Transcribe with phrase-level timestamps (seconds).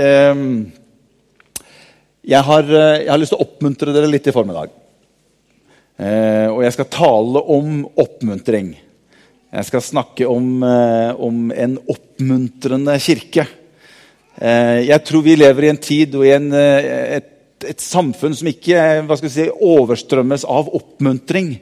[0.00, 0.70] Ehm,
[2.24, 4.72] jeg, har, eh, jeg har lyst til å oppmuntre dere litt i formiddag.
[6.00, 8.72] Eh, og jeg skal tale om oppmuntring.
[9.50, 13.46] Jeg skal snakke om, eh, om en oppmuntrende kirke.
[14.40, 17.26] jeg tror vi lever i en tid og i en, et,
[17.60, 21.60] et, samfunn som ikke si, overstrømmes av oppmuntring.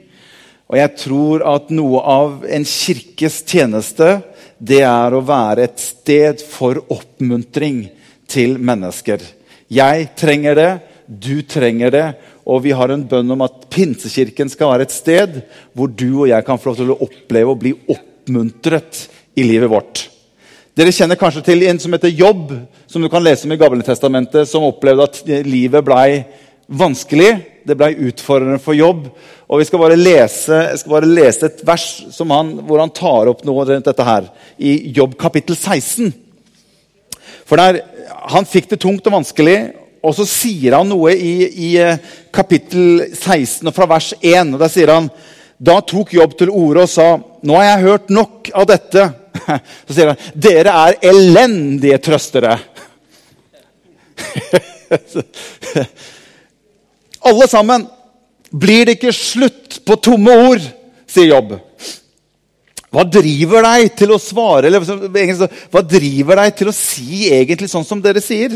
[0.69, 4.23] Og jeg tror at noe av en kirkes tjeneste
[4.61, 7.89] det er å være et sted for oppmuntring
[8.29, 9.23] til mennesker.
[9.69, 10.69] Jeg trenger det,
[11.09, 12.05] du trenger det,
[12.49, 15.41] og vi har en bønn om at Pinsekirken skal være et sted
[15.77, 19.03] hvor du og jeg kan få lov til å oppleve og bli oppmuntret
[19.37, 20.07] i livet vårt.
[20.77, 22.53] Dere kjenner kanskje til en som heter Jobb,
[22.87, 26.21] som du kan lese om i Gamletestamentet, som opplevde at livet ble
[26.69, 27.31] vanskelig.
[27.67, 29.09] Det ble utfordrende for Jobb.
[29.49, 31.87] Og vi skal bare lese, jeg skal bare lese et vers
[32.21, 34.29] han, hvor han tar opp noe rundt dette her.
[34.55, 36.13] I Jobb kapittel 16.
[37.49, 37.81] For der,
[38.29, 39.73] Han fikk det tungt og vanskelig,
[40.05, 41.97] og så sier han noe i, i eh,
[42.31, 44.53] kapittel 16 og fra vers 1.
[44.53, 45.09] og Der sier han
[45.59, 49.09] da tok Jobb til orde og sa nå har jeg hørt nok av dette.
[49.87, 52.53] Så sier han dere er elendige trøstere.
[57.29, 57.87] Alle sammen.
[58.49, 60.63] Blir det ikke slutt på tomme ord,
[61.09, 61.51] sier Jobb.
[62.89, 67.85] Hva driver deg til å svare, eller hva driver deg til å si egentlig sånn
[67.85, 68.55] som dere sier?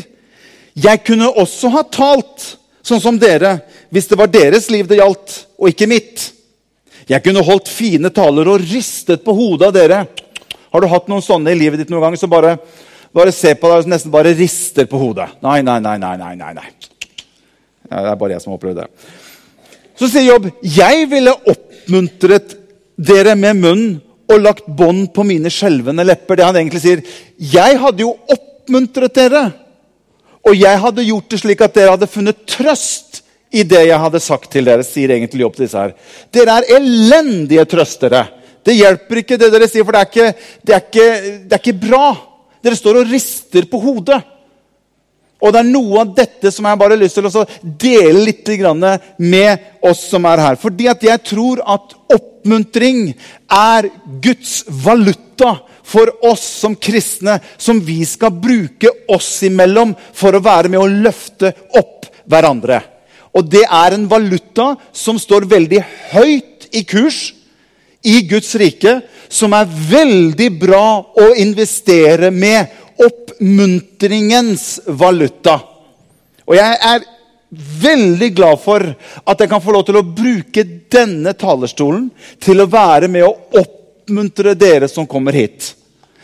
[0.74, 2.48] Jeg kunne også ha talt
[2.84, 3.60] sånn som dere
[3.94, 6.32] hvis det var deres liv det gjaldt, og ikke mitt.
[7.06, 10.00] Jeg kunne holdt fine taler og ristet på hodet av dere.
[10.74, 12.56] Har du hatt noen sånne i livet ditt noen gang som bare,
[13.14, 15.30] bare ser på deg og nesten bare rister på hodet?
[15.46, 16.56] Nei, nei, nei, nei, nei, nei.
[16.58, 16.72] nei.
[17.92, 18.88] Ja, det er bare jeg som har opplevd det.
[20.00, 22.56] Så sier Jobb, 'Jeg ville oppmuntret
[22.98, 24.02] dere med munnen
[24.34, 26.40] og lagt bånd på mine skjelvende lepper.
[26.40, 27.04] Det han egentlig sier.
[27.38, 29.44] Jeg hadde jo oppmuntret dere.
[30.44, 33.22] Og jeg hadde gjort det slik at dere hadde funnet trøst
[33.54, 34.84] i det jeg hadde sagt til dere.
[34.84, 35.94] sier egentlig opp disse her.
[36.34, 38.26] Dere er elendige trøstere.
[38.64, 41.08] Det hjelper ikke det dere sier, for det er ikke, det er ikke,
[41.48, 42.06] det er ikke bra.
[42.64, 44.20] Dere står og rister på hodet.
[45.44, 48.48] Og det er noe av dette som jeg bare har lyst til å dele litt
[49.20, 50.56] med oss som er her.
[50.56, 53.10] Fordi at jeg tror at oppmuntring
[53.52, 53.90] er
[54.24, 60.72] Guds valuta for oss som kristne, som vi skal bruke oss imellom for å være
[60.72, 62.80] med å løfte opp hverandre.
[63.36, 65.82] Og det er en valuta som står veldig
[66.14, 67.34] høyt i kurs
[68.04, 69.00] i Guds rike,
[69.32, 75.60] som er veldig bra å investere med oppmuntringens valuta.
[76.46, 77.06] Og jeg er
[77.84, 82.10] veldig glad for at jeg kan få lov til å bruke denne talerstolen
[82.42, 85.74] til å være med å oppmuntre dere som kommer hit.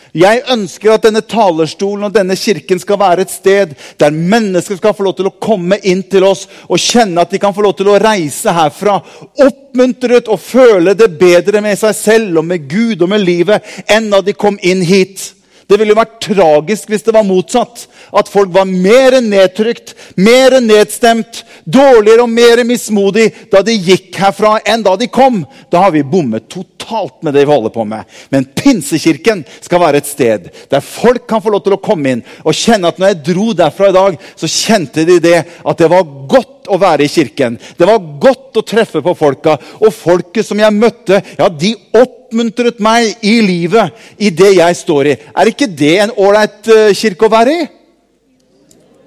[0.09, 4.95] Jeg ønsker at denne talerstolen og denne kirken skal være et sted der mennesker skal
[4.97, 7.75] få lov til å komme inn til oss og kjenne at de kan få lov
[7.77, 8.97] til å reise herfra
[9.45, 14.09] oppmuntret og føle det bedre med seg selv og med Gud og med livet enn
[14.09, 15.35] da de kom inn hit.
[15.69, 17.83] Det ville jo vært tragisk hvis det var motsatt.
[18.09, 24.57] At folk var mer nedtrykt, mer nedstemt, dårligere og mer mismodig da de gikk herfra,
[24.65, 25.43] enn da de kom.
[25.69, 28.09] Da har vi bommet totalt med det vi holder på med.
[28.33, 32.25] Men Pinsekirken skal være et sted der folk kan få lov til å komme inn
[32.41, 35.91] og kjenne at når jeg dro derfra i dag, så kjente de det at det
[35.91, 37.57] var godt å være i kirken.
[37.77, 39.57] Det var godt å treffe på folka.
[39.81, 43.89] Og folket som jeg møtte, ja, de opp oppmuntret meg i livet
[44.21, 45.17] i det jeg står i.
[45.33, 47.67] Er ikke det en ålreit uh, kirke å være i?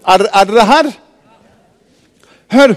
[0.03, 0.91] Er, er dere her?
[2.53, 2.75] Hør.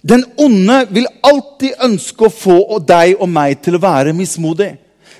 [0.00, 4.72] Den onde vil alltid ønske å få deg og meg til å være mismodig.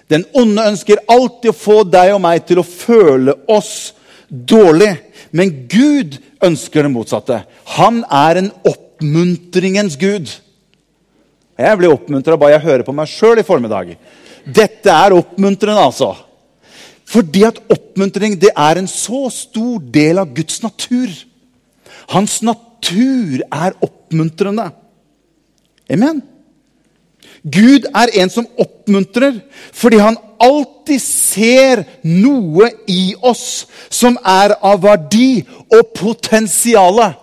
[0.09, 3.93] Den onde ønsker alltid å få deg og meg til å føle oss
[4.27, 4.95] dårlig.
[5.37, 7.43] Men Gud ønsker det motsatte.
[7.77, 10.33] Han er en oppmuntringens gud.
[11.61, 13.95] Jeg blir oppmuntra bare jeg hører på meg sjøl i formiddag.
[14.47, 16.15] Dette er oppmuntrende, altså.
[17.11, 21.11] Fordi at oppmuntring det er en så stor del av Guds natur.
[22.15, 24.71] Hans natur er oppmuntrende.
[25.91, 26.23] Amen.
[27.43, 29.41] Gud er en som oppmuntrer
[29.73, 35.43] fordi han alltid ser noe i oss som er av verdi
[35.73, 37.17] og potensialet.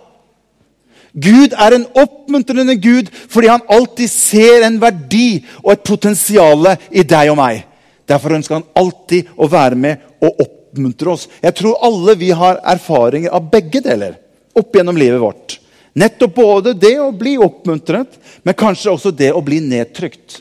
[1.12, 7.04] Gud er en oppmuntrende Gud fordi han alltid ser en verdi og et potensial i
[7.06, 7.64] deg og meg.
[8.08, 11.28] Derfor ønsker han alltid å være med og oppmuntre oss.
[11.42, 14.18] Jeg tror alle vi har erfaringer av begge deler
[14.58, 15.58] opp gjennom livet vårt.
[15.98, 20.38] Nettopp både det å bli oppmuntret, men kanskje også det å bli nedtrykt.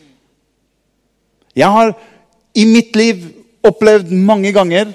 [1.57, 1.95] Jeg har
[2.57, 3.23] i mitt liv
[3.65, 4.91] opplevd mange ganger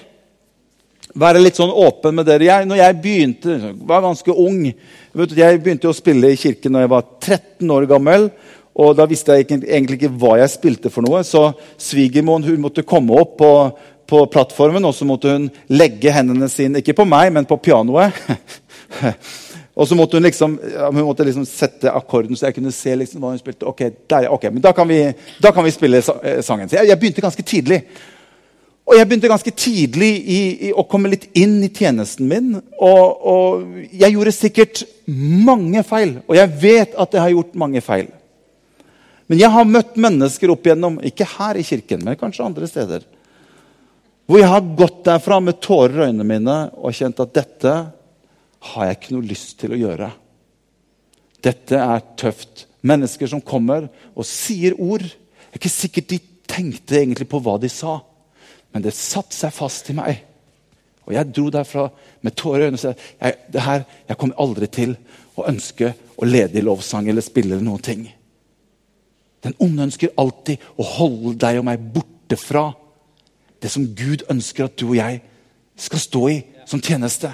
[1.18, 2.46] være litt sånn åpen med dere.
[2.48, 4.64] Jeg, når jeg begynte, var ganske ung
[5.12, 8.28] du, Jeg begynte å spille i kirken når jeg var 13 år gammel.
[8.72, 13.18] Og da visste jeg egentlig ikke hva jeg spilte for noe, så svigermoren måtte komme
[13.20, 13.50] opp på,
[14.08, 18.16] på plattformen, og så måtte hun legge hendene sine ikke på meg, men på pianoet.
[19.78, 20.56] og så måtte hun liksom,
[20.86, 23.68] hun måtte liksom sette akkorden, så jeg kunne se liksom hva hun spilte.
[23.68, 25.02] Ok, der, ok, men Da kan vi,
[25.44, 26.72] da kan vi spille eh, sangen.
[26.72, 27.82] Så jeg, jeg begynte ganske tidlig.
[28.82, 32.50] Og jeg begynte ganske tidlig i, i, å komme litt inn i tjenesten min.
[32.82, 33.62] Og, og,
[33.94, 38.10] jeg gjorde sikkert mange feil, og jeg vet at jeg har gjort mange feil.
[39.30, 43.06] Men jeg har møtt mennesker opp igjennom, ikke her i kirken, men kanskje andre steder,
[44.26, 47.72] hvor jeg har gått derfra med tårer i øynene mine og kjent at dette
[48.72, 50.10] har jeg ikke noe lyst til å gjøre.
[51.42, 52.66] Dette er tøft.
[52.86, 55.04] Mennesker som kommer og sier ord.
[55.06, 56.18] Det er ikke sikkert de
[56.50, 58.00] tenkte egentlig på hva de sa.
[58.72, 60.22] Men det satte seg fast i meg.
[61.06, 61.88] Og jeg dro derfra
[62.22, 64.94] med tårer i øynene og sa jeg, jeg kommer aldri til
[65.36, 68.04] å ønske å lede i lovsang eller spille eller noen ting.
[69.42, 72.68] Den onde ønsker alltid å holde deg og meg borte fra
[73.62, 75.20] det som Gud ønsker at du og jeg
[75.78, 76.36] skal stå i
[76.68, 77.32] som tjeneste.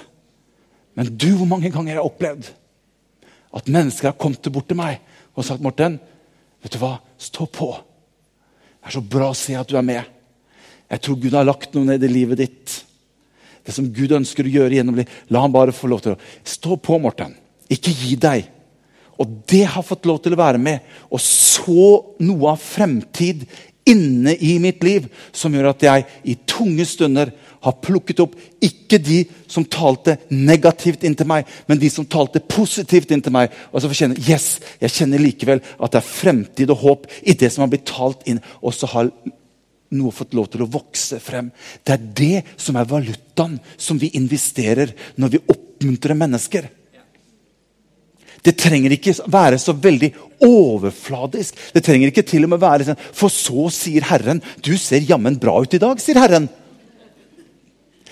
[0.97, 2.49] Men du, hvor mange ganger jeg har opplevd
[3.59, 4.99] at mennesker har kommet bort til meg
[5.37, 5.99] og sagt Morten,
[6.63, 7.69] vet du hva, stå på.
[8.79, 10.18] Det er så bra å se at du er med.
[10.89, 12.77] Jeg tror Gud har lagt noe ned i livet ditt.
[13.65, 15.13] Det som Gud ønsker å gjøre gjennom livet.
[15.29, 17.35] La han bare få lov til å Stå på, Morten.
[17.69, 18.47] Ikke gi deg.
[19.19, 21.89] Og det har fått lov til å være med og så
[22.23, 23.43] noe av fremtid
[23.89, 27.33] inne i mitt liv som gjør at jeg i tunge stunder
[27.65, 32.43] har plukket opp ikke de som talte negativt inn til meg, men de som talte
[32.45, 33.51] positivt inn til meg.
[33.73, 34.49] Og så får jeg kjenne yes,
[34.85, 38.23] jeg kjenner likevel at det er fremtid og håp i det som har blitt talt
[38.31, 38.43] inn.
[38.63, 39.11] Og så har
[39.97, 41.51] noe fått lov til å vokse frem.
[41.85, 46.69] Det er det som er valutaen som vi investerer når vi oppmuntrer mennesker.
[48.45, 50.13] Det trenger ikke være så veldig
[50.47, 51.57] overfladisk.
[51.75, 55.39] Det trenger ikke til og med være sånn For så sier Herren, 'Du ser jammen
[55.41, 56.49] bra ut i dag', sier Herren.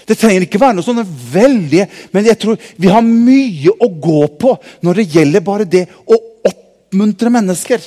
[0.06, 1.02] Det trenger ikke være noe sånne
[1.32, 4.52] veldige Men jeg tror vi har mye å gå på
[4.86, 7.80] når det gjelder bare det å oppmuntre mennesker.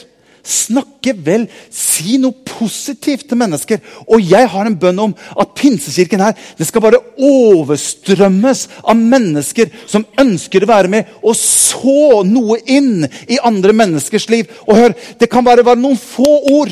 [0.45, 3.81] Snakke vel, si noe positivt til mennesker.
[4.07, 9.71] Og jeg har en bønn om at pinsekirken her det skal bare overstrømmes av mennesker
[9.89, 14.51] som ønsker å være med og så noe inn i andre menneskers liv.
[14.67, 16.71] Og hør, Det kan bare være noen få ord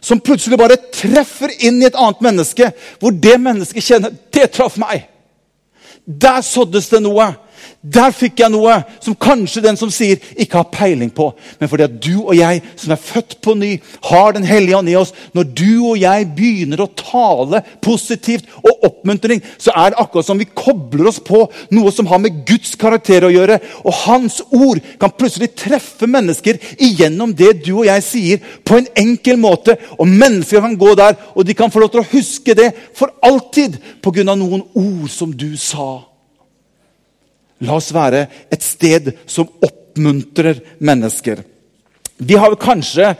[0.00, 4.78] som plutselig bare treffer inn i et annet menneske, hvor det mennesket kjenner det traff
[4.78, 5.08] meg.
[6.06, 7.32] Der såddes det noe.
[7.82, 11.28] Der fikk jeg noe som kanskje den som sier, ikke har peiling på.
[11.60, 13.76] Men fordi at du og jeg, som er født på ny,
[14.10, 18.84] har Den hellige ånd i oss Når du og jeg begynner å tale positivt og
[18.88, 21.44] oppmuntring, så er det akkurat som vi kobler oss på
[21.74, 23.60] noe som har med Guds karakter å gjøre.
[23.84, 28.90] Og Hans ord kan plutselig treffe mennesker igjennom det du og jeg sier, på en
[28.98, 29.78] enkel måte.
[29.98, 33.14] Og mennesker kan gå der, og de kan få lov til å huske det for
[33.22, 34.34] alltid pga.
[34.34, 36.08] noen ord som du sa.
[37.66, 41.42] La oss være et sted som oppmuntrer mennesker.
[42.18, 43.12] Vi har kanskje,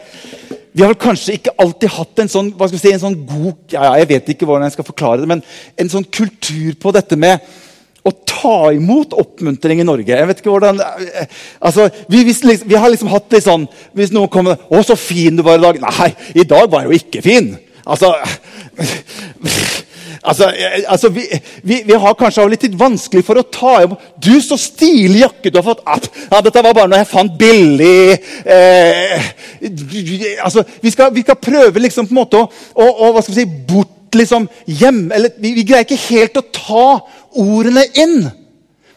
[0.73, 4.33] vi har kanskje ikke alltid hatt en sånn, si, en sånn god ja, Jeg vet
[4.35, 5.43] ikke hvordan jeg skal forklare det, men
[5.79, 7.43] en sånn kultur på dette med
[8.07, 10.15] å ta imot oppmuntring i Norge.
[10.15, 10.81] Jeg vet ikke hvordan,
[11.59, 13.67] altså, vi, hvis, vi har liksom hatt det sånn
[13.97, 16.89] Hvis noen kommer 'Å, så fin du var i dag.' Nei, i dag var jeg
[16.89, 17.51] jo ikke fin.
[17.85, 18.15] Altså
[20.23, 21.23] Altså, eh, altså vi,
[21.63, 25.61] vi, vi, har kanskje litt vanskelig for å ta imot Du, så stilig jakke du
[25.61, 26.11] har fått!
[26.31, 28.17] Ja, dette var bare noe jeg fant billig.
[28.43, 29.29] Eh,
[30.43, 33.37] altså, vi skal, vi skal, prøve liksom på en måte å, å, å hva skal
[33.37, 36.89] vi si, bort liksom hjem eller, vi, vi greier ikke helt å ta
[37.39, 38.21] ordene inn.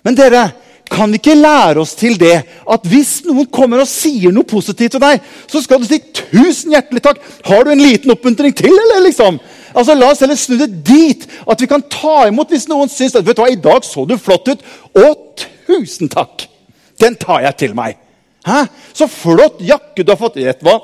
[0.02, 0.48] Men dere,
[0.92, 4.98] kan vi ikke lære oss til det at hvis noen kommer og sier noe positivt
[4.98, 7.22] til deg, så skal du si 'tusen hjertelig takk'.
[7.48, 9.06] Har du en liten oppmuntring til, eller?
[9.08, 9.40] liksom?
[9.74, 13.16] Altså, La oss heller snu det dit at vi kan ta imot hvis noen syns
[13.16, 14.64] at vet du hva, i dag så du flott ut.
[14.98, 15.12] Å,
[15.68, 16.48] tusen takk!
[17.02, 17.98] Den tar jeg til meg.
[18.46, 18.66] Hæ?
[18.94, 20.38] Så flott jakke du har fått.
[20.42, 20.78] Vet du hva?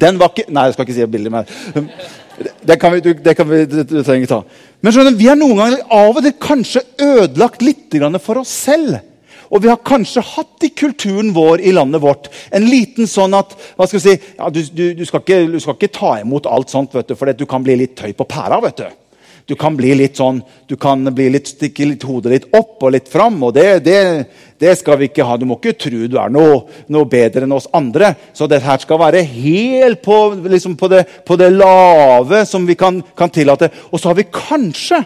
[0.00, 1.50] Den var ikke Nei, jeg skal ikke si billig mer.
[2.66, 4.40] Det kan vi, det kan vi, det, det trenger ta.
[4.82, 8.98] Men skjønner, vi er noen ganger av og til kanskje ødelagt litt for oss selv.
[9.54, 13.54] Og vi har kanskje hatt i kulturen vår i landet vårt en liten sånn at
[13.78, 16.50] hva skal vi si, ja, du, du, du, skal ikke, du, skal ikke, ta imot
[16.50, 18.58] alt sånt, vet du, for du kan bli litt tøy på pæra.
[18.64, 19.00] vet du.
[19.46, 23.10] Du kan bli litt sånn, du kan litt, stikke litt hodet litt opp og litt
[23.12, 23.36] fram.
[23.44, 23.98] og det, det,
[24.58, 25.36] det, skal vi ikke ha.
[25.36, 28.14] Du må ikke tro du er noe, noe bedre enn oss andre.
[28.32, 30.16] Så dette her skal være helt på,
[30.48, 33.68] liksom på, det, på det, lave som vi kan, kan tillate.
[33.92, 35.04] Og så har vi kanskje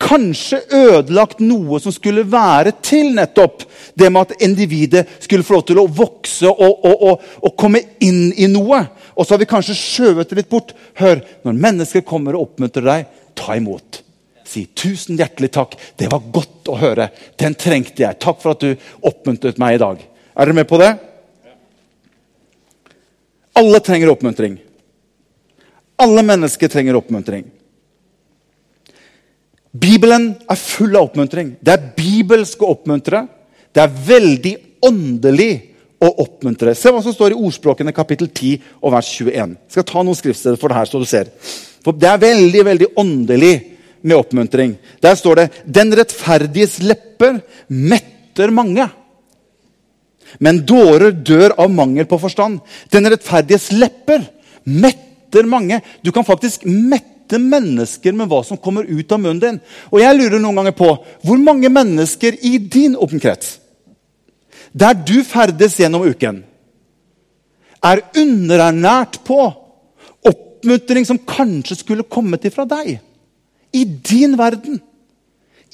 [0.00, 3.64] kanskje ødelagt noe som skulle være til nettopp
[3.96, 7.80] det med at individet skulle få lov til å vokse og, og, og, og komme
[8.04, 8.82] inn i noe.
[9.16, 10.74] Og så har vi kanskje skjøvet det litt bort.
[11.00, 14.02] Hør, når mennesker kommer og oppmuntrer deg, ta imot.
[14.46, 15.74] Si 'tusen hjertelig takk'.
[15.98, 17.08] Det var godt å høre.
[17.38, 18.20] Den trengte jeg.
[18.22, 20.04] Takk for at du oppmuntret meg i dag.
[20.36, 20.92] Er dere med på det?
[23.56, 24.58] Alle trenger oppmuntring.
[25.96, 27.46] Alle mennesker trenger oppmuntring.
[29.76, 31.56] Bibelen er full av oppmuntring.
[31.60, 33.24] Det er bibelsk å oppmuntre.
[33.74, 34.54] Det er veldig
[34.86, 35.52] åndelig
[36.00, 36.74] å oppmuntre.
[36.76, 39.56] Se hva som står i Ordspråkene kapittel 10 og vers 21.
[39.56, 41.32] Jeg skal ta noen skriftsteder for det her, så du ser.
[41.84, 43.54] For Det er veldig veldig åndelig
[44.02, 44.76] med oppmuntring.
[45.02, 48.90] Der står det 'Den rettferdiges lepper metter mange'.
[50.40, 52.60] Men dårer dør av mangel på forstand.
[52.90, 54.26] Den rettferdiges lepper
[54.64, 55.80] metter mange.
[56.02, 59.60] Du kan faktisk mette mette mennesker med hva som kommer ut av munnen din.
[59.90, 60.90] Og jeg lurer noen ganger på
[61.26, 63.58] hvor mange mennesker i din omkrets,
[64.72, 66.44] der du ferdes gjennom uken,
[67.82, 69.40] er underernært på
[70.26, 72.98] oppmuntring som kanskje skulle kommet ifra deg.
[73.72, 74.80] I din verden.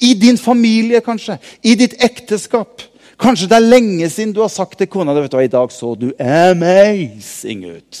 [0.01, 1.37] I din familie, kanskje.
[1.63, 2.81] I ditt ekteskap.
[3.21, 6.11] Kanskje det er lenge siden du har sagt til kona di i dag så du
[6.19, 7.99] amazing ut.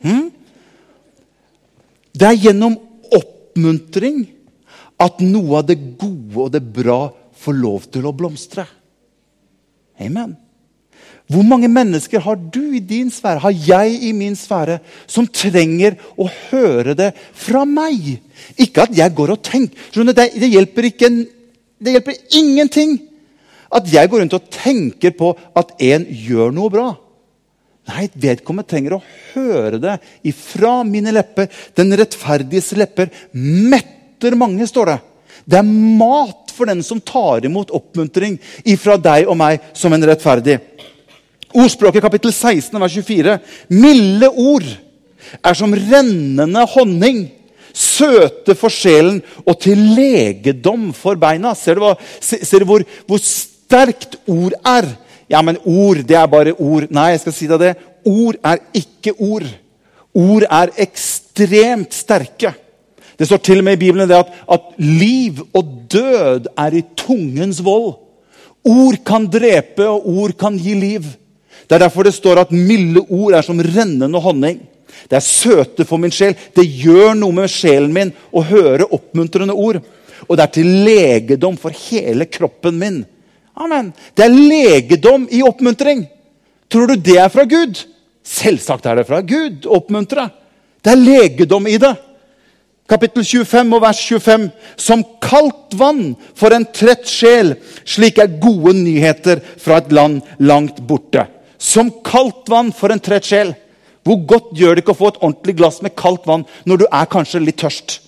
[0.00, 0.30] Hmm?
[2.12, 2.76] Det er gjennom
[3.14, 4.24] oppmuntring
[5.00, 7.00] at noe av det gode og det bra
[7.40, 8.66] får lov til å blomstre.
[10.00, 10.36] Amen.
[11.30, 15.94] Hvor mange mennesker har du i din sfære, har jeg i min sfære, som trenger
[16.18, 18.16] å høre det fra meg?
[18.58, 21.10] Ikke at jeg går og tenker det, det, hjelper ikke,
[21.78, 22.98] det hjelper ingenting
[23.70, 26.88] at jeg går rundt og tenker på at en gjør noe bra.
[27.90, 29.96] Nei, vedkommende trenger å høre det
[30.30, 31.48] ifra mine lepper.
[31.76, 34.98] Den rettferdiges lepper metter mange, står det.
[35.50, 38.36] Det er mat for den som tar imot oppmuntring
[38.68, 40.58] ifra deg og meg som en rettferdig.
[41.50, 43.36] Ordspråket kapittel 16, vers 24.
[43.74, 44.68] Milde ord
[45.40, 47.24] er som rennende honning.
[47.70, 51.54] Søte for sjelen og til legedom for beina.
[51.58, 54.90] Ser du, hva, ser du hvor, hvor sterkt ord er?
[55.30, 56.88] Ja, men ord, det er bare ord.
[56.90, 57.74] Nei, jeg skal si deg det.
[58.08, 59.46] Ord er ikke ord.
[60.16, 62.52] Ord er ekstremt sterke.
[63.20, 66.82] Det står til og med i Bibelen det at, at liv og død er i
[66.98, 67.92] tungens vold.
[68.66, 71.06] Ord kan drepe, og ord kan gi liv.
[71.68, 74.58] Det er derfor det står at milde ord er som rennende honning.
[75.06, 76.34] Det er søte for min sjel.
[76.56, 79.78] Det gjør noe med sjelen min å høre oppmuntrende ord.
[80.26, 82.98] Og det er til legedom for hele kroppen min.
[83.54, 83.92] Amen.
[84.14, 86.04] Det er legedom i oppmuntring.
[86.70, 87.82] Tror du det er fra Gud?
[88.26, 89.66] Selvsagt er det fra Gud.
[89.66, 90.28] Oppmuntre.
[90.80, 91.92] Det er legedom i det.
[92.90, 94.46] Kapittel 25 og vers 25.
[94.80, 97.54] Som kaldt vann for en trett sjel.
[97.86, 101.26] Slik er gode nyheter fra et land langt borte.
[101.58, 103.54] Som kaldt vann for en trett sjel.
[104.06, 106.86] Hvor godt gjør det ikke å få et ordentlig glass med kaldt vann når du
[106.88, 107.98] er kanskje litt tørst?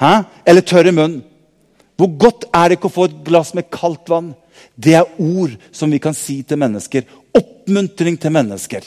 [0.00, 0.22] Hæ?
[0.46, 1.22] Eller tørr i munnen?
[1.96, 4.32] Hvor godt er det ikke å få et glass med kaldt vann?
[4.74, 7.06] Det er ord som vi kan si til mennesker.
[7.34, 8.86] Oppmuntring til mennesker.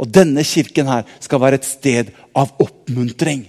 [0.00, 3.46] Og denne kirken her skal være et sted av oppmuntring.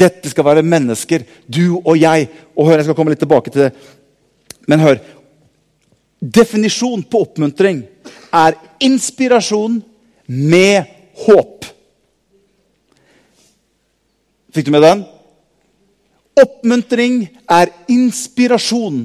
[0.00, 2.28] Dette skal være mennesker, du og jeg.
[2.56, 3.72] Og hør, Jeg skal komme litt tilbake til det.
[4.68, 5.00] Men hør.
[6.20, 7.82] Definisjon på oppmuntring
[8.32, 9.80] er inspirasjon
[10.28, 10.84] med
[11.24, 11.64] håp.
[14.52, 15.04] Fikk du med den?
[16.40, 19.02] Oppmuntring er inspirasjon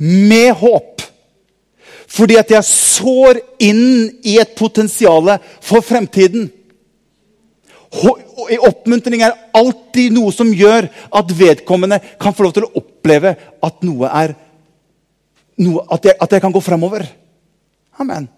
[0.00, 1.04] med håp.
[2.10, 3.84] Fordi at jeg sår inn
[4.26, 6.48] i et potensial for fremtiden.
[7.90, 13.82] Oppmuntring er alltid noe som gjør at vedkommende kan få lov til å oppleve at
[13.86, 14.34] noe er
[15.60, 17.04] noe, at, jeg, at jeg kan gå fremover.
[18.00, 18.28] Amen.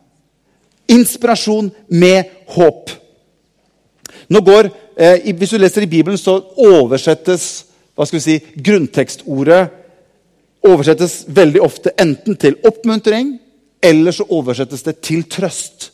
[0.91, 2.91] Inspirasjon med håp.
[4.33, 9.63] Nå går, eh, Hvis du leser i Bibelen, så oversettes hva skal vi si, grunntekstordet
[10.67, 13.35] oversettes veldig ofte enten til oppmuntring
[13.83, 15.91] eller så oversettes det til trøst.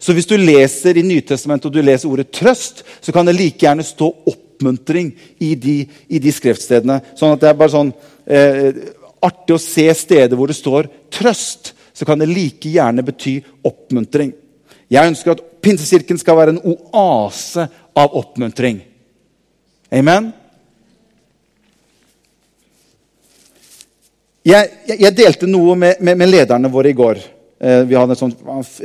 [0.00, 3.62] Så hvis du leser i Nytestamentet og du leser ordet trøst, så kan det like
[3.62, 5.12] gjerne stå oppmuntring
[5.44, 5.76] i de,
[6.08, 6.98] i de skriftstedene.
[7.16, 7.92] Sånn at det er bare sånn
[8.24, 8.80] eh,
[9.24, 11.74] artig å se steder hvor det står trøst.
[11.96, 14.34] Så kan det like gjerne bety oppmuntring.
[14.92, 17.64] Jeg ønsker at Pinsekirken skal være en oase
[17.96, 18.82] av oppmuntring.
[19.90, 20.28] Amen?
[24.46, 27.18] Jeg, jeg, jeg delte noe med, med, med, lederne våre i går.
[27.58, 28.34] Eh, vi hadde en, sånn,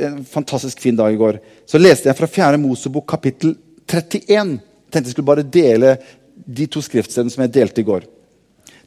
[0.02, 1.38] en fantastisk fin dag i går.
[1.70, 2.58] Så leste jeg fra 4.
[2.58, 3.54] Mosebok kapittel
[3.86, 4.24] 31.
[4.26, 4.48] Jeg
[4.90, 5.94] tenkte jeg skulle bare dele
[6.42, 8.08] de to skriftstedene som jeg delte i går.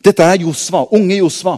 [0.03, 1.55] Dette er Josva, unge Josva,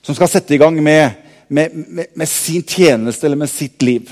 [0.00, 1.20] som skal sette i gang med,
[1.52, 4.08] med, sin tjeneste eller med sitt liv.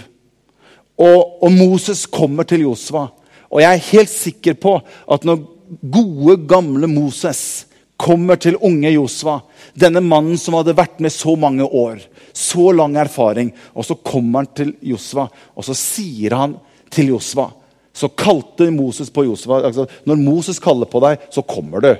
[1.00, 3.08] Og, og, Moses kommer til Josva.
[3.48, 5.40] Og jeg er helt sikker på at når
[5.80, 7.69] gode, gamle Moses
[8.00, 9.40] kommer til unge Josva,
[9.76, 12.00] denne mannen som hadde vært med så mange år,
[12.32, 16.56] så lang erfaring, og så kommer han til Josva, og så sier han
[16.90, 17.50] til Josva
[17.94, 21.90] Så kalte Moses på Josva altså, Når Moses kaller på deg, så kommer du.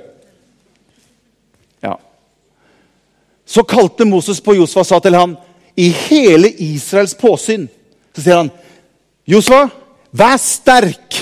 [1.82, 1.96] Ja.
[3.44, 5.36] Så kalte Moses på Josva og sa til ham
[5.78, 7.68] i hele Israels påsyn
[8.14, 8.50] Så sier han,
[9.26, 9.68] 'Josva,
[10.10, 11.20] vær sterk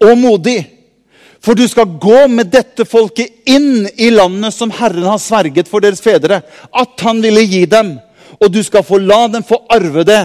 [0.00, 0.79] og modig.'
[1.40, 5.80] For du skal gå med dette folket inn i landet som Herren har sverget for
[5.80, 7.94] deres fedre, at han ville gi dem.
[8.40, 10.20] Og du skal få la dem få arve det.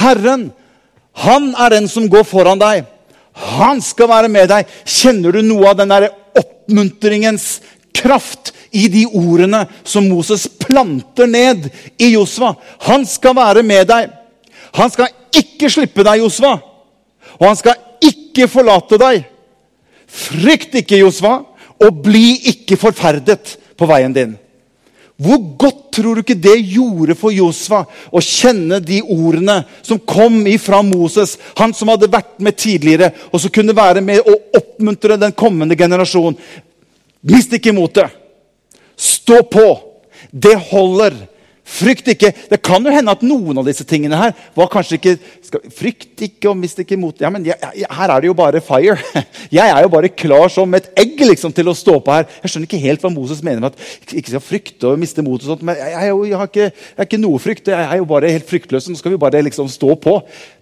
[0.00, 0.48] Herren,
[1.20, 2.88] han er den som går foran deg.
[3.58, 4.70] Han skal være med deg.
[4.88, 7.58] Kjenner du noe av den der oppmuntringens
[7.94, 11.68] kraft i de ordene som Moses planter ned
[12.00, 12.54] i Josva?
[12.88, 14.08] Han skal være med deg.
[14.80, 16.56] Han skal ikke slippe deg, Josva.
[17.36, 19.28] Og han skal ikke forlate deg.
[20.14, 21.40] Frykt ikke, Josva,
[21.82, 24.36] og bli ikke forferdet på veien din.
[25.14, 30.40] Hvor godt tror du ikke det gjorde for Josva å kjenne de ordene som kom
[30.50, 35.18] ifra Moses, han som hadde vært med tidligere, og som kunne være med å oppmuntre
[35.20, 36.34] den kommende generasjon?
[37.30, 38.10] Mist ikke motet.
[38.98, 39.68] Stå på.
[40.30, 41.14] Det holder.
[41.64, 42.32] Frykt ikke.
[42.50, 45.14] Det kan jo hende at noen av disse tingene her var kanskje ikke
[45.54, 48.36] skal, Frykt ikke og mist ikke mot ja, men jeg, jeg, Her er det jo
[48.36, 48.98] bare fire.
[49.54, 52.24] Jeg er jo bare klar som et egg liksom, til å stå på her.
[52.42, 55.38] Jeg skjønner ikke helt hva Moses mener med at ikke skal frykte og miste mot.
[55.38, 56.68] og sånt, men jeg, jeg, har ikke,
[57.04, 57.70] ikke noe frykt.
[57.70, 58.88] Jeg er jo bare helt fryktløs.
[58.90, 60.16] Nå skal vi bare liksom stå på.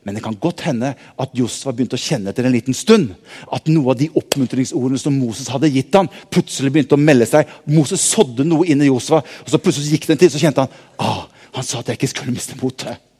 [0.04, 3.14] Men det kan godt hende at Josfa begynte å kjenne etter en liten stund
[3.54, 7.48] at noe av de oppmuntringsordene som Moses hadde gitt ham, plutselig begynte å melde seg.
[7.70, 10.66] Moses sådde noe inn i Josfa, og så plutselig gikk det en tid, så kjente
[10.66, 13.11] han ah, han sa at jeg ikke skulle miste motet.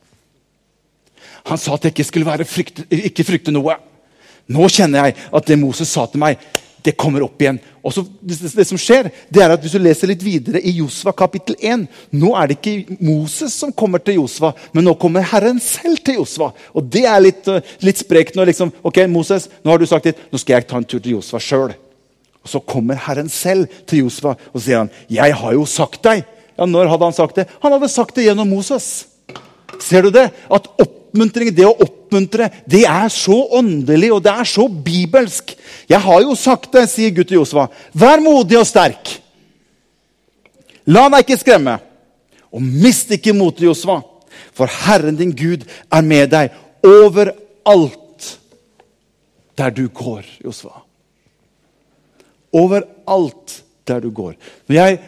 [1.51, 3.79] Han sa at jeg ikke skulle frykte, ikke frykte noe.
[4.53, 6.41] Nå kjenner jeg at det Moses sa til meg,
[6.83, 7.61] det kommer opp igjen.
[7.83, 10.75] Og så, det, det, som skjer, det er at Hvis du leser litt videre i
[10.81, 11.85] Josva kapittel 1
[12.19, 16.19] Nå er det ikke Moses som kommer til Josva, men nå kommer Herren selv til
[16.21, 16.51] Josva.
[16.75, 18.37] Og Det er litt, uh, litt sprekt.
[18.39, 21.03] Når liksom, ok, Moses, nå har du sagt ditt, nå skal jeg ta en tur
[21.03, 21.75] til Josva sjøl.
[22.43, 26.25] Og Så kommer Herren selv til Josva og sier han, 'Jeg har jo sagt deg.'
[26.59, 27.49] Ja, Når hadde han sagt det?
[27.63, 29.07] Han hadde sagt det gjennom Moses.
[29.81, 30.31] Ser du det?
[30.51, 30.67] At
[31.13, 35.53] oppmuntring, det å oppmuntre, det er så åndelig og det er så bibelsk.
[35.89, 37.69] Jeg har jo sagt det, sier Gud til Josva.
[37.93, 39.19] Vær modig og sterk.
[40.89, 41.77] La deg ikke skremme.
[42.53, 44.01] Og mist ikke motet, Josva.
[44.57, 48.33] For Herren din Gud er med deg overalt
[49.57, 50.83] der du går, Josva.
[52.53, 54.35] Overalt der du går.
[54.69, 55.01] Når jeg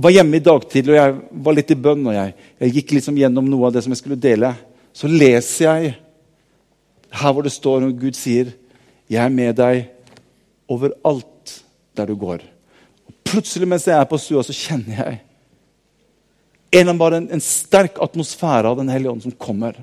[0.00, 2.96] var hjemme i dag tidlig og jeg var litt i bønn, og jeg, jeg, gikk
[2.96, 4.54] liksom gjennom noe av det som jeg skulle dele,
[4.92, 5.94] så leser jeg
[7.10, 8.52] her hvor det står når Gud sier
[9.10, 9.88] 'Jeg er med deg
[10.68, 11.64] overalt
[11.96, 12.46] der du går'.
[13.06, 15.20] Og Plutselig mens jeg er på stua, så kjenner jeg
[16.72, 19.74] en, bare en, en sterk atmosfære av Den hellige ånd som kommer.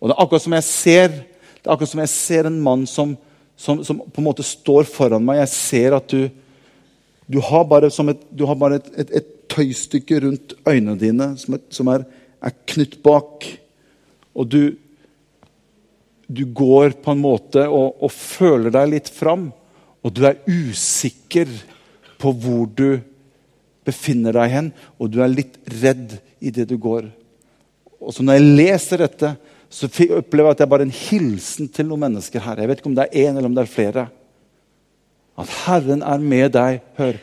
[0.00, 2.86] Og Det er akkurat som jeg ser, det er akkurat som jeg ser en mann
[2.86, 3.16] som,
[3.56, 5.38] som, som på en måte står foran meg.
[5.38, 6.28] Jeg ser at du
[7.26, 11.54] du har bare, et, du har bare et, et, et, tøystykke rundt øynene dine som,
[11.70, 12.02] som er,
[12.42, 13.44] er knytt bak.
[14.36, 14.62] Og du,
[16.28, 19.48] du går på en måte og, og, føler deg litt fram.
[20.04, 21.50] Og du er usikker
[22.20, 23.00] på hvor du
[23.86, 27.06] befinner deg hen, og du er litt redd i det du går.
[28.02, 29.32] Og så Når jeg leser dette,
[29.70, 32.60] så opplever jeg at det er bare en hilsen til noen mennesker her.
[32.60, 34.06] Jeg vet ikke om det er én eller om det er flere.
[35.36, 37.18] At Herren er med deg, hør,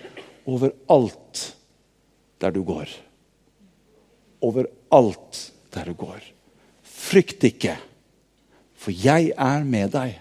[0.46, 1.44] overalt
[2.44, 2.92] der du går.
[4.44, 5.40] Overalt
[5.74, 6.22] der du går.
[7.04, 7.76] Frykt ikke,
[8.80, 10.20] for jeg er med deg.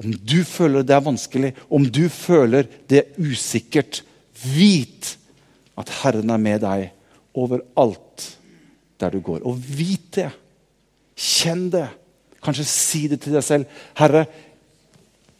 [0.00, 4.02] Om du føler det er vanskelig, om du føler det er usikkert,
[4.34, 5.14] vit
[5.78, 6.88] at Herren er med deg
[7.34, 8.26] overalt
[9.00, 9.44] der du går.
[9.46, 10.30] Og vit det.
[11.14, 11.86] Kjenn det.
[12.44, 13.70] Kanskje si det til deg selv.
[13.98, 14.24] Herre,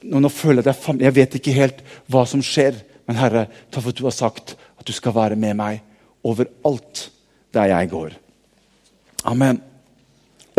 [0.04, 2.78] nå, føler jeg det Jeg vet ikke helt hva som skjer.
[3.08, 5.82] Men Herre, takk for at du har sagt at du skal være med meg
[6.24, 7.08] overalt
[7.54, 8.16] der jeg går.
[9.24, 9.73] Amen.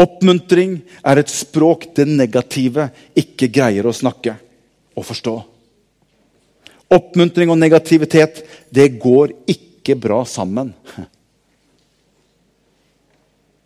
[0.01, 4.35] Oppmuntring er et språk det negative ikke greier å snakke
[4.95, 5.35] og forstå.
[6.95, 8.43] Oppmuntring og negativitet
[8.75, 10.73] det går ikke bra sammen.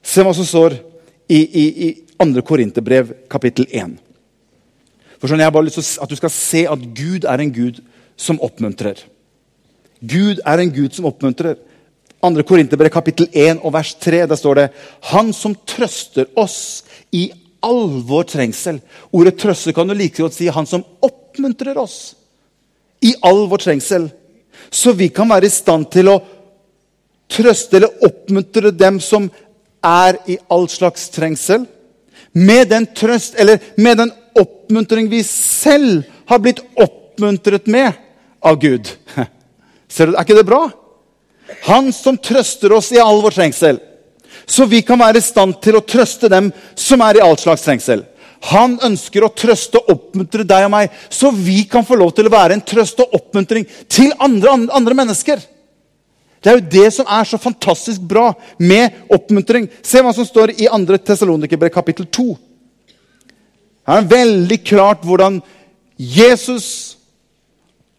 [0.09, 0.77] Se hva som står
[1.29, 1.89] i, i, i
[2.19, 2.43] 2.
[2.45, 3.97] Korinterbrev, kapittel 1.
[5.19, 7.51] For sånn, Jeg har bare lyst til at du skal se at Gud er en
[7.53, 7.81] Gud
[8.19, 9.01] som oppmuntrer.
[9.99, 11.59] Gud er en Gud som oppmuntrer.
[12.21, 12.43] 2.
[12.43, 14.67] Korinterbrev kapittel 1 og vers 3 der står det
[15.13, 16.83] Han som trøster oss
[17.15, 17.29] i
[17.63, 18.79] all vår trengsel.
[19.11, 22.15] Ordet 'trøste' kan du like godt si han som oppmuntrer oss
[23.01, 24.09] i all vår trengsel.
[24.71, 26.19] Så vi kan være i stand til å
[27.29, 29.29] trøste eller oppmuntre dem som
[29.83, 31.65] er i all slags trengsel.
[32.33, 37.93] Med den trøst eller med den oppmuntring vi selv har blitt oppmuntret med
[38.41, 38.87] av Gud.
[39.89, 40.67] Ser du, Er ikke det bra?
[41.67, 43.79] Han som trøster oss i all vår trengsel.
[44.49, 47.65] Så vi kan være i stand til å trøste dem som er i all slags
[47.65, 48.03] trengsel.
[48.49, 52.29] Han ønsker å trøste og oppmuntre deg og meg, så vi kan få lov til
[52.29, 55.41] å være en trøst og oppmuntring til andre, andre mennesker.
[56.39, 59.67] Det er jo det som er så fantastisk bra med oppmuntring.
[59.83, 61.01] Se hva som står i 2.
[61.03, 62.29] Tessalonikerbrev kapittel 2.
[63.89, 65.41] Her er veldig klart hvordan
[65.99, 66.95] Jesus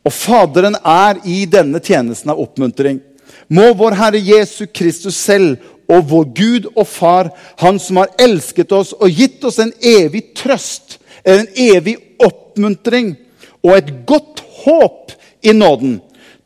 [0.06, 3.02] og Faderen er i denne tjenesten av oppmuntring.
[3.50, 5.58] Må vår Herre Jesu Kristus selv
[5.90, 10.30] og vår Gud og Far, Han som har elsket oss og gitt oss en evig
[10.38, 13.16] trøst, en evig oppmuntring
[13.62, 15.98] og et godt håp i nåden,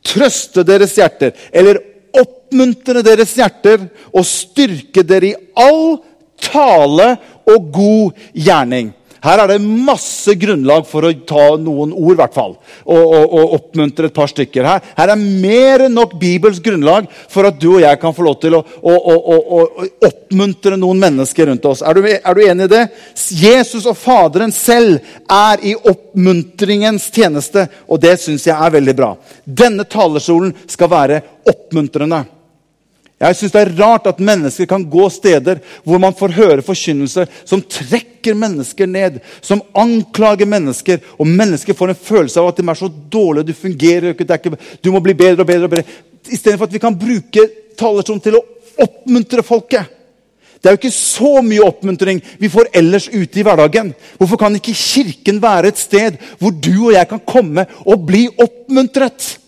[0.05, 1.79] trøste deres hjerter, eller
[2.15, 5.99] oppmuntre deres hjerter og styrke dere i all
[6.41, 7.15] tale
[7.51, 8.93] og god gjerning
[9.25, 12.55] her er det masse grunnlag for å ta noen ord, i hvert fall.
[12.85, 14.67] Og, og, og, oppmuntre et par stykker.
[14.69, 18.27] Her, her er mer enn nok Bibels grunnlag for at du og jeg kan få
[18.27, 21.85] lov til å, å, å oppmuntre noen mennesker rundt oss.
[21.87, 22.85] Er du, er du, enig i det?
[23.41, 29.15] Jesus og Faderen selv er i oppmuntringens tjeneste, og det syns jeg er veldig bra.
[29.45, 32.25] Denne talerstolen skal være oppmuntrende.
[33.23, 37.27] Jeg syns det er rart at mennesker kan gå steder hvor man får høre forkynnelse
[37.47, 42.67] som trekker mennesker ned, som anklager mennesker, og mennesker får en følelse av at de
[42.67, 45.69] er så dårlige, du fungerer ikke, du må bli bedre og bedre.
[45.69, 45.99] og bedre.
[46.27, 47.47] Istedenfor at vi kan bruke
[47.79, 48.45] talerstolen til å
[48.83, 49.95] oppmuntre folket.
[50.59, 53.93] Det er jo ikke så mye oppmuntring vi får ellers ute i hverdagen.
[54.17, 58.27] Hvorfor kan ikke Kirken være et sted hvor du og jeg kan komme og bli
[58.33, 59.44] oppmuntret?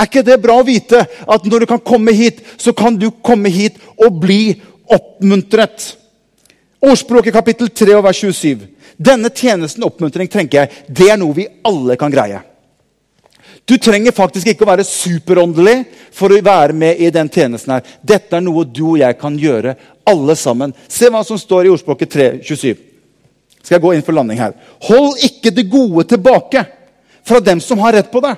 [0.00, 3.10] Er ikke det bra å vite at når du kan komme hit, så kan du
[3.20, 4.54] komme hit og bli
[4.88, 5.90] oppmuntret?
[6.80, 8.62] Ordspråket kapittel 3 og vers 27.
[8.96, 12.40] Denne tjenesten oppmuntring tenker jeg, det er noe vi alle kan greie.
[13.68, 15.76] Du trenger faktisk ikke å være superåndelig
[16.16, 17.74] for å være med i den tjenesten.
[17.76, 17.82] her.
[18.02, 19.76] Dette er noe du og jeg kan gjøre,
[20.08, 20.72] alle sammen.
[20.88, 22.76] Se hva som står i ordspråket 3, 27.
[23.60, 24.56] Skal jeg gå inn for landing her.
[24.88, 26.64] Hold ikke det gode tilbake
[27.22, 28.34] fra dem som har rett på det.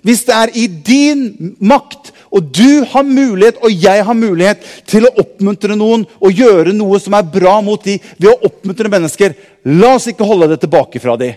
[0.00, 5.04] Hvis det er i din makt, og du har mulighet, og jeg har mulighet til
[5.04, 9.34] å oppmuntre noen og gjøre noe som er bra mot dem ved å oppmuntre mennesker,
[9.68, 11.36] la oss ikke holde det tilbake fra dem,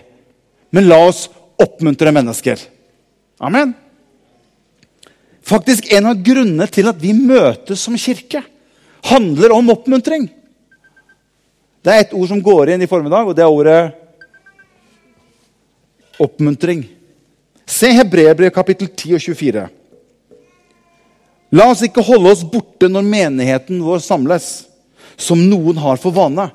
[0.72, 1.26] men la oss
[1.60, 2.64] oppmuntre mennesker.
[3.44, 3.74] Amen.
[5.46, 8.42] Faktisk En av grunnene til at vi møtes som kirke,
[9.06, 10.26] handler om oppmuntring.
[11.84, 13.80] Det er ett ord som går inn i formiddag, og det er ordet
[16.18, 16.82] oppmuntring.
[17.66, 19.64] Se Hebreerbrevet kapittel 10 og 24.
[21.56, 24.66] La oss ikke holde oss borte når menigheten vår samles,
[25.18, 26.48] som noen har for vane.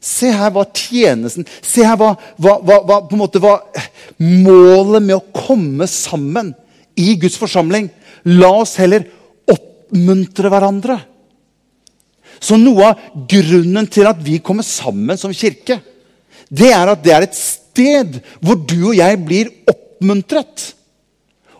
[0.00, 3.56] Se her hva tjenesten Se her hva, hva, hva, på en måte hva
[4.20, 6.52] målet med å komme sammen
[6.96, 7.88] i Guds forsamling.
[8.28, 9.08] La oss heller
[9.50, 11.00] oppmuntre hverandre.
[12.40, 15.80] Så noe av grunnen til at vi kommer sammen som kirke,
[16.52, 20.72] det er at det er et sted hvor du og jeg blir oppmuntret oppmuntret.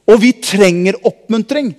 [0.07, 1.75] Og vi trenger oppmuntring.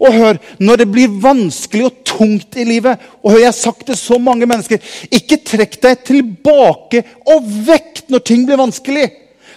[0.00, 3.86] Og hør, når det blir vanskelig og tungt i livet og hør, Jeg har sagt
[3.86, 4.78] det så mange mennesker
[5.10, 9.10] ikke trekk deg tilbake og vekk når ting blir vanskelig.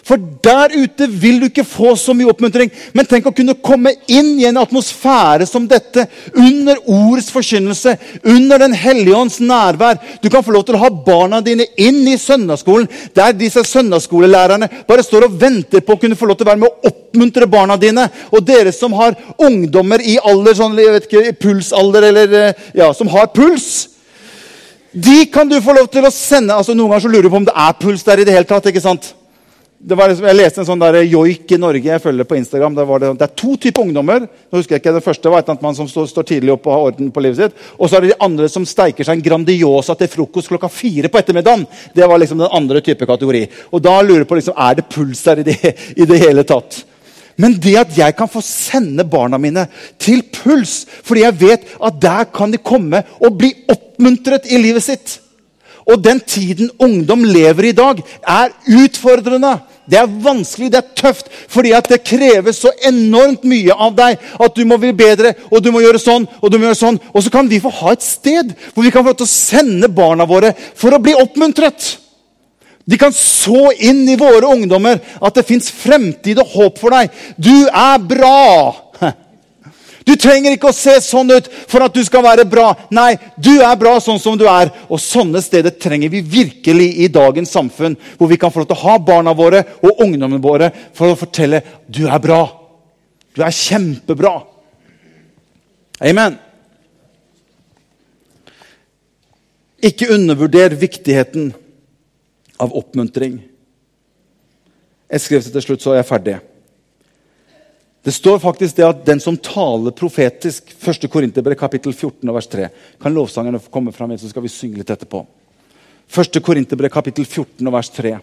[0.07, 2.71] For der ute vil du ikke få så mye oppmuntring.
[2.95, 8.63] Men tenk å kunne komme inn i en atmosfære som dette, under ordets forkynnelse, under
[8.63, 9.99] Den hellige ånds nærvær.
[10.23, 14.69] Du kan få lov til å ha barna dine inn i søndagsskolen, der disse søndagsskolelærerne
[14.87, 17.51] bare står og venter på å kunne få lov til å være med å oppmuntre
[17.51, 18.07] barna dine.
[18.31, 22.93] Og dere som har ungdommer i alder, sånn, jeg vet ikke, pulsalder, eller eh, ja,
[22.95, 23.89] som har puls
[24.97, 27.37] de kan du få lov til å sende altså Noen ganger så lurer du på
[27.37, 28.65] om det er puls der i det hele tatt.
[28.71, 29.11] ikke sant?
[29.77, 32.73] Liksom, jeg leste en sånn der joik i Norge jeg følger på Instagram.
[32.73, 34.25] Det, det, det, er to typer ungdommer.
[34.25, 36.65] Nå husker jeg ikke, Den første var et annet mann som står, står, tidlig opp
[36.65, 37.61] og har orden på livet sitt.
[37.77, 41.11] Og så er det de andre som steiker seg en Grandiosa til frokost klokka fire
[41.13, 41.67] på ettermiddagen.
[41.93, 43.43] Det var liksom den andre type kategori.
[43.69, 46.45] Og da lurer jeg på liksom, er det puls der i det, i det hele
[46.47, 46.81] tatt.
[47.37, 49.67] Men det at jeg kan få sende barna mine
[50.01, 54.89] til puls, fordi jeg vet at der kan de komme og bli oppmuntret i livet
[54.89, 55.19] sitt
[55.87, 59.57] og den tiden ungdom lever i dag, er utfordrende.
[59.87, 64.17] Det er vanskelig, det er tøft, fordi at det kreves så enormt mye av deg.
[64.43, 66.99] At du må bli bedre, og du må gjøre sånn, og du må gjøre sånn.
[67.13, 69.31] Og så kan vi få ha et sted hvor vi kan få lov til å
[69.31, 71.93] sende barna våre for å bli oppmuntret.
[72.87, 77.15] De kan så inn i våre ungdommer at det fins fremtid og håp for deg.
[77.35, 78.86] Du er bra!
[80.07, 82.69] Du trenger ikke å se sånn ut for at du skal være bra.
[82.95, 84.71] Nei, du er bra sånn som du er.
[84.87, 87.97] Og sånne steder trenger vi virkelig i dagens samfunn.
[88.15, 91.19] Hvor vi kan få lov til å ha barna våre og ungdommene våre for å
[91.19, 91.59] fortelle
[91.91, 92.39] du er bra.
[93.35, 94.37] Du er kjempebra.
[96.07, 96.39] Amen.
[99.83, 101.51] Ikke undervurder viktigheten
[102.63, 103.41] av oppmuntring.
[105.11, 106.39] Jeg skrev til slutt, så er jeg ferdig.
[108.07, 111.09] Det står faktisk det at den som taler profetisk 1.
[111.11, 112.69] Korinterbrev kapittel 14 vers 3.
[113.03, 115.25] Kan lovsangerne komme fram, så skal vi synge litt etterpå.
[116.15, 116.39] 1.
[116.39, 118.13] Korinterbrev kapittel 14 vers 3.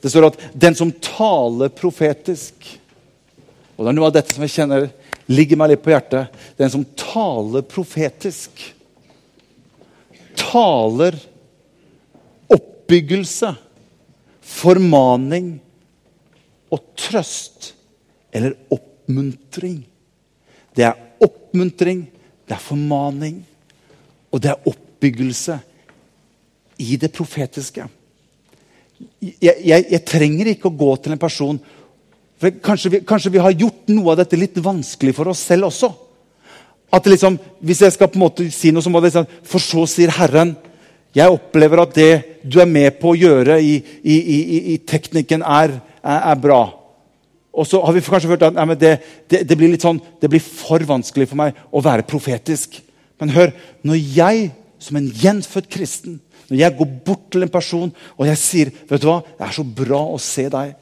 [0.00, 2.72] Det står at den som taler profetisk
[3.76, 4.88] Og det er noe av dette som jeg kjenner
[5.28, 6.32] ligger meg litt på hjertet.
[6.56, 8.64] Den som taler profetisk,
[10.32, 11.20] taler
[12.56, 13.52] oppbyggelse,
[14.40, 15.58] formaning
[16.72, 17.74] og trøst
[18.36, 19.80] eller oppmuntring.
[20.76, 22.04] Det er oppmuntring,
[22.46, 23.40] det er formaning,
[24.30, 25.56] og det er oppbyggelse
[26.84, 27.86] i det profetiske.
[29.20, 31.58] Jeg, jeg, jeg trenger ikke å gå til en person
[32.36, 35.70] for kanskje vi, kanskje vi, har gjort noe av dette litt vanskelig for oss selv
[35.70, 35.88] også.
[36.92, 39.58] At liksom, Hvis jeg skal på en måte si noe, så må det liksom For
[39.58, 40.52] så sier Herren
[41.16, 42.12] Jeg opplever at det
[42.46, 46.60] du er med på å gjøre i, i, i, i teknikken, er, er, er bra.
[47.56, 48.92] Og så har vi kanskje følt at det,
[49.32, 52.78] det, det, blir sånn, det, blir for vanskelig for meg å være profetisk.
[53.20, 53.54] Men hør,
[53.86, 54.48] når jeg
[54.82, 59.02] som en gjenfødt kristen når jeg går bort til en person og jeg sier vet
[59.02, 60.74] du hva, det er så bra å se deg.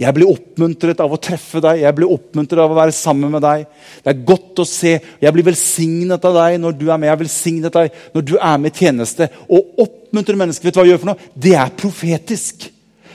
[0.00, 3.44] Jeg blir oppmuntret av å treffe deg, jeg blir oppmuntret av å være sammen med
[3.44, 3.66] deg.
[4.02, 4.96] Det er godt å se.
[5.22, 7.06] Jeg blir velsignet av deg når du er med.
[7.06, 9.28] Jeg er velsignet deg når du er med i tjeneste.
[9.30, 11.30] Å oppmuntre mennesker, vet du hva jeg gjør for noe?
[11.46, 12.66] Det er profetisk.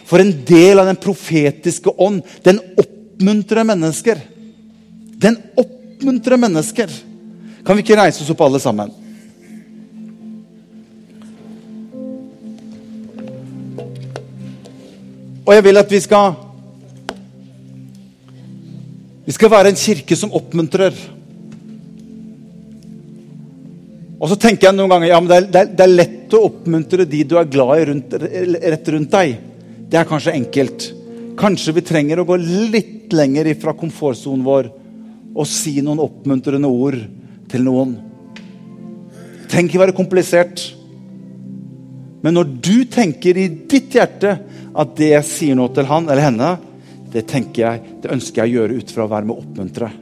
[0.07, 4.19] For en del av den profetiske ånd, den oppmuntrer oppmuntrer mennesker.
[5.17, 6.89] Den oppmuntrer mennesker.
[7.65, 8.91] Kan vi ikke reise oss opp alle sammen?
[15.47, 16.35] Og jeg vil at vi skal
[19.27, 20.93] Vi skal være en kirke som oppmuntrer.
[24.21, 27.03] Og så tenker jeg noen ganger ja, men det er, det er lett å oppmuntre
[27.03, 29.35] de du er glad i rundt, rett rundt deg.
[29.91, 30.87] Det er kanskje enkelt.
[31.37, 34.71] Kanskje vi trenger å gå litt lenger fra komfortsonen vår
[35.37, 36.97] og si noen oppmuntrende ord
[37.51, 37.93] til noen.
[39.47, 40.63] Tenk ikke være komplisert.
[42.25, 44.33] Men når du tenker i ditt hjerte
[44.77, 46.49] at det jeg sier noe til han eller henne,
[47.13, 49.93] det tenker jeg, det ønsker jeg å gjøre ut fra å være med å oppmuntre,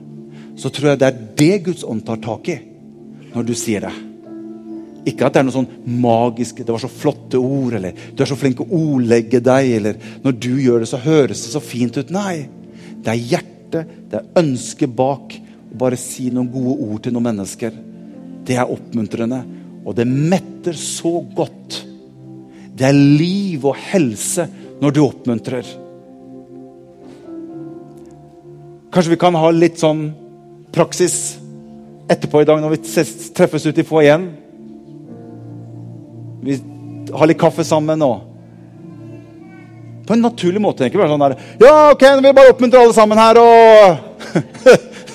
[0.58, 2.58] så tror jeg det er det Guds ånd tar tak i
[3.36, 4.15] når du sier det.
[5.06, 8.28] Ikke at det er noe sånn magisk 'Det var så flotte ord', eller 'Du er
[8.28, 11.98] så flink å ordlegge deg', eller 'Når du gjør det, så høres det så fint
[11.98, 12.12] ut'.
[12.12, 12.50] Nei.
[13.04, 15.34] Det er hjertet, det er ønsket bak.
[15.74, 17.72] Å bare si noen gode ord til noen mennesker.
[18.46, 19.46] Det er oppmuntrende.
[19.86, 21.86] Og det metter så godt.
[22.76, 24.50] Det er liv og helse
[24.82, 25.66] når du oppmuntrer.
[28.92, 30.14] Kanskje vi kan ha litt sånn
[30.72, 31.38] praksis
[32.08, 32.82] etterpå i dag når vi
[33.36, 34.45] treffes ute i foajeen.
[36.46, 36.60] Vi
[37.14, 38.32] har litt kaffe sammen og
[40.06, 40.86] På en naturlig måte.
[40.86, 43.98] Ikke bare sånn der Ja, ok, nå vil jeg bare oppmuntre alle sammen her og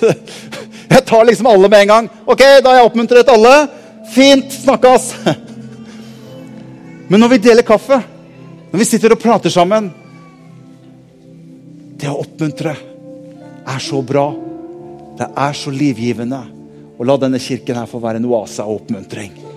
[0.90, 2.08] Jeg tar liksom alle med en gang.
[2.26, 3.54] Ok, da har jeg oppmuntret alle.
[4.10, 4.50] Fint.
[4.64, 5.12] Snakkes.
[7.10, 8.00] Men når vi deler kaffe,
[8.72, 9.88] når vi sitter og prater sammen
[11.98, 12.74] Det å oppmuntre
[13.70, 14.26] er så bra.
[15.18, 16.40] Det er så livgivende.
[16.98, 19.49] Og la denne kirken her få være en oase av oppmuntring.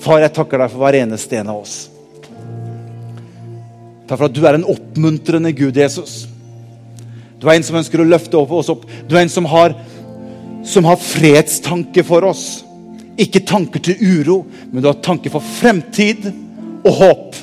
[0.00, 1.74] Far, jeg takker deg for hver eneste en av oss.
[4.08, 6.24] Takk for at du er en oppmuntrende Gud, Jesus.
[7.40, 8.86] Du er en som ønsker å løfte oss opp.
[9.08, 9.76] Du er en som har,
[10.66, 12.62] som har fredstanke for oss.
[13.20, 14.40] Ikke tanker til uro,
[14.72, 16.30] men du har tanker for fremtid
[16.80, 17.38] og håp.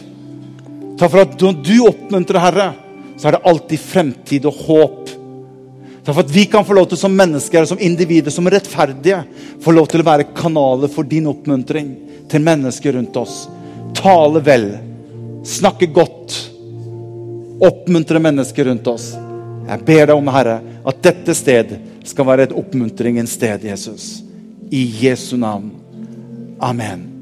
[0.97, 2.71] Takk for at når du oppmuntrer, Herre,
[3.17, 5.13] så er det alltid fremtid og håp.
[6.01, 9.21] Takk for at vi kan få lov til som mennesker, som individer, som rettferdige,
[9.61, 13.47] få lov til å være kanaler for din oppmuntring til mennesker rundt oss.
[13.97, 14.69] Tale vel,
[15.47, 16.37] snakke godt,
[17.63, 19.11] oppmuntre mennesker rundt oss.
[19.67, 21.75] Jeg ber deg om, Herre, at dette sted
[22.07, 24.21] skal være et oppmuntringens sted, Jesus.
[24.71, 25.71] I Jesu navn.
[26.59, 27.16] Amen.